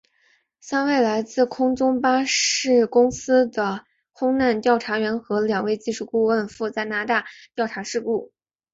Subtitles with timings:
[0.59, 8.31] 三位来自空中巴士公司的空难调查员和两位技术顾问赴加拿大调查事故。